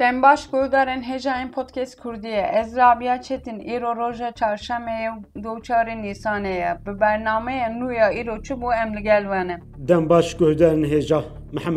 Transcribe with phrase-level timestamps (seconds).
[0.00, 2.42] Denbaş Guldarên hejayên podcast kurdiye, ye.
[2.54, 6.76] Ez Rabiya Çetin îro roja çarşemeyê û çarê bu ye.
[6.86, 9.58] Bi bernameyên çubu ya îro çûbû em li gel wene.
[9.76, 11.22] Denbaş Guldarên heja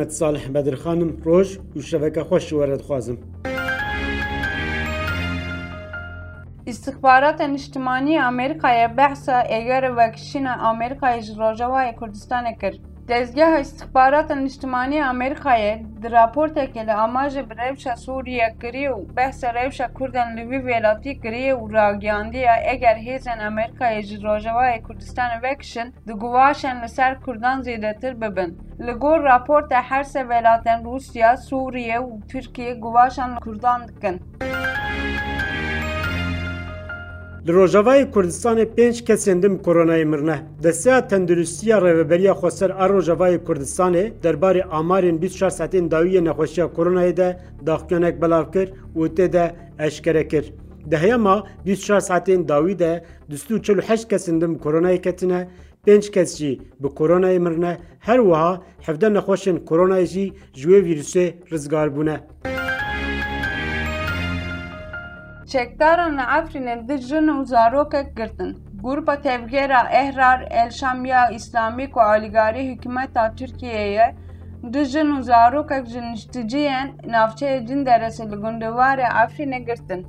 [0.10, 3.20] Salih Bedirxanim roj û şeveke xweş ji we dixwazim.
[6.66, 12.93] İstihbaratên Niştimaniye Amerîkayê behsa êgera vekişîna Amerîkayê ji Rojavayê Kurdistanê kir.
[13.08, 19.86] Dezgah Istihbaratên Niştimanî Amerîkayê di raportekê li amajê bi rewşa Sûriye kiriye û behsa rewşa
[19.86, 26.12] Kurdên li vî welatî kiriye û ragiyandiya eger hêzên Amerîkayê ji Rojavayê Kurdistanê vekişin, di
[26.12, 28.60] guvaşên li ser Kurdan zêdetir bibin.
[28.88, 34.22] Li gor raporta her se welatên Rûsya, Sûriye û Tirkiye guvaşan li Kurdan dikin.
[37.48, 40.40] Li Rojavayê Kurdistanê pênc kesên din koronayê mirne.
[40.64, 47.40] Desteya Tenduristiya Rêveberiya Xweser a Rojavayê Kurdistanê derbarê amarên 24 saetên dawiyê nexweşiya koronayê de
[47.68, 50.54] daxuyanek belav kir û tê de eşkere kir.
[50.92, 55.48] Di heyema 24 saetên dawî de 248 kesên din koronayê ketine,
[55.88, 61.34] pênc kes jî bi koronayê mirine, her wiha hevde nexweşên koronayê jî ji wê vîrusê
[61.52, 62.18] rizgar bûne.
[65.54, 68.58] Çekdaran Afrinê di jin û zarokek girtin.
[68.84, 74.14] Grupa Tevgera Ehrar El Şamya İslamî ku Aligarî Hikûmeta Tirkiyeyê
[74.74, 80.08] di jin û zarokek ji nişticiyên navçeyê cin deresê li gundiwarê Afrînê girtin.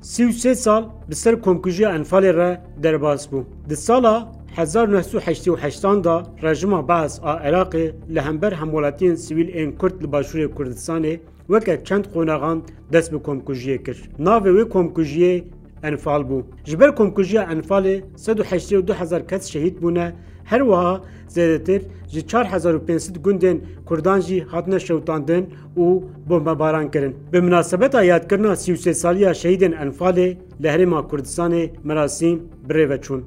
[0.00, 2.50] 33 سال بسر کومکوژی انفال را
[2.84, 3.38] درباز بو
[3.70, 4.16] د سالا
[4.56, 7.74] 1988 دا رژیم بعث ا عراق
[8.14, 11.16] لهمبر همولاتین سویل ان کرد لباشور کردستان
[11.52, 12.58] وەکە چەند قۆنەغان
[12.92, 15.32] دەست بە کۆمکوژیە کرد ناوێ وێ کۆمکوژیە
[15.84, 17.94] ئەنفال بوو ژبەر کۆمکوژیە ئەنفالێ
[18.26, 20.06] 1970 کەس شەهید بوونە
[20.50, 20.94] هەروەها
[21.34, 21.80] زێدەتر
[22.12, 23.58] ji 4500 gundên
[23.88, 25.44] Kurdan jî hatine şewtandin
[25.82, 25.84] û
[26.28, 27.14] bombebaran kirin.
[27.32, 30.28] Bi münasebeta yadkirina 33 saliya şehidên enfalê
[30.62, 33.22] li Herêma Kurdistanê merasîm birêve çûn.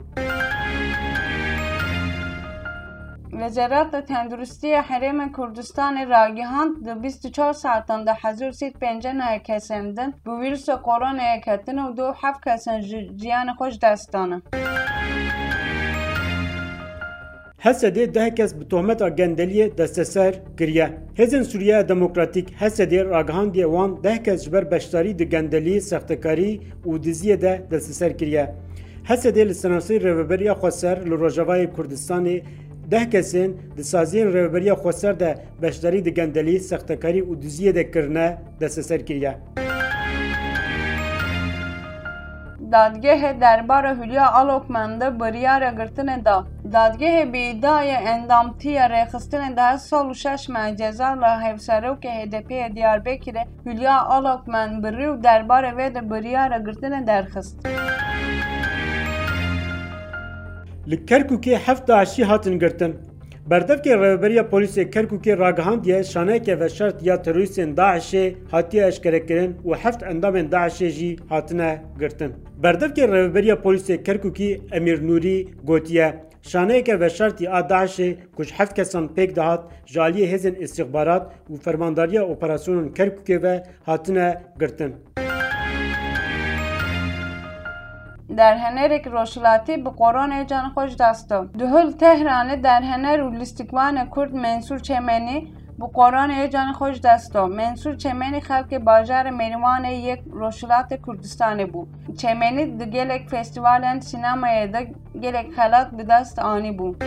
[3.49, 10.65] وزارت تندرستی حرم کردستان راگیهاند در 24 ساعتان در حضور سید پنجن کسندن به ویروس
[10.69, 12.81] کرونا کتن و دو هفت کسن
[13.15, 14.41] جیان خوش دستانه
[17.59, 24.17] حسدی ده کس به تهمت گندلی دستسر کریه هزن سوریه دموکراتیک حسدی راگهاندی وان ده
[24.17, 28.53] کس جبر بشتاری د گندلی سختکاری او دزیه ده دستسر کریه
[29.03, 32.27] حسدی لسناسی روبری خوسر لروجوای کردستان
[32.91, 35.29] ده kesên di saziyên rêveberiya Xweser de
[35.61, 39.37] beşdarî di gendelî sextekarî û duziyê de kirine desteser kiriye.
[42.71, 46.43] dadgehê derbara Hülya Alokman de biryara girtinê da.
[46.73, 53.43] Dadgehê bêdayê endamtiya rêxistinê de her sol û şeş me ceza la hevserokê HDPyê Diyarbekirê
[53.65, 57.65] Hülya Alokman birî û derbara wê de biryara girtinê derxist.
[60.89, 62.93] Li Kerkûkê hefta eşî hatin girtin.
[63.49, 70.01] Berdevkê Revberiya Polîsê Kerkûkê ragihandiye şaneke ve şert ya terorîstên Daişê hatiye eşkerekirin û heft
[70.03, 72.31] endamên Daişê jî hatine girtin.
[72.63, 79.09] Berdevkê Revberiya Polîsê Kerkûkî Emîr Nûrî gotiye şaneke ve şertî a Daişê kuş heft kesan
[79.17, 84.95] pêk dahat jaliyê hêzên istihbarat û fermandariya operasyonên Kerkûkê ve hatine girtin.
[88.37, 94.35] در هنرک روشلاتی به قرآن جان خوش دستو دهل تهران در هنر و لیستگوان کرد
[94.35, 97.37] منصور چمنی به قرآن جان خوش داد.
[97.51, 104.87] منصور چمنی خلق بازار مریوان یک روشلات کردستانی بود چمنی ده گلک فستیوال سینما ده
[105.23, 107.03] گلک خلق به دست آنی بود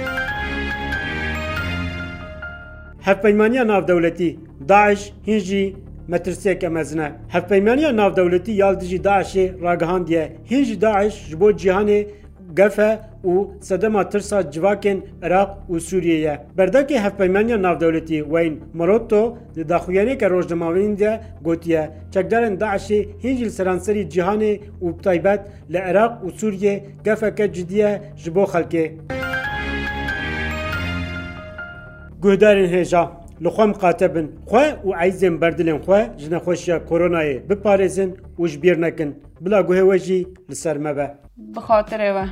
[3.05, 5.77] هفت پیمانی ناف دولتی داعش هنجی
[6.13, 12.01] مەترسیەک ئەمەزنە هەفپەیمانە ناودەولەتی یال دژی داعشێ ڕاگەهاندە هیچ داعش ji بۆ cîhanê
[12.59, 12.91] geffe
[13.31, 13.35] û
[13.69, 16.35] sedema tirsa civakên Iraq û Sûriye ye.
[16.59, 19.23] Berdekê hevpeymenya navdewletî Wayne Morotto
[19.57, 24.55] di daxuyaneke rojnamavîn de gotiye çekdarên Daişê hin jil seranserî cihanê
[24.85, 25.41] û taybet
[25.73, 27.93] li Iraq û Sûriye gefeke cidiye
[28.23, 28.85] ji bo xelkê.
[32.23, 33.03] Guhdarên hêja
[33.45, 34.59] لخوام قاتبن خو
[34.89, 39.11] و عیزم بردلن خو جنه خوشیا کرونای بپارزن وش جبیر نکن
[39.41, 41.07] بلا و جی لسر با.
[41.57, 42.27] بخاطر و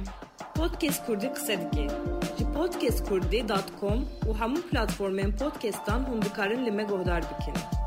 [0.57, 1.57] پودکست کردی قصه
[2.37, 3.99] جی پودکست کردی دات کم
[4.31, 7.80] و همون پلاتفورمین پودکستان هم دکارن لیمه گودار بکن.